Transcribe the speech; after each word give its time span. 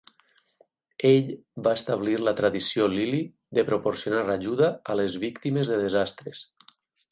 Ell 1.09 1.27
va 1.67 1.73
establir 1.79 2.15
la 2.21 2.33
tradició 2.39 2.89
Lilly 2.95 3.21
de 3.59 3.67
proporcionar 3.69 4.25
ajuda 4.39 4.73
a 4.95 4.99
les 5.03 5.21
víctimes 5.27 5.73
de 5.75 5.81
desastres. 5.87 6.45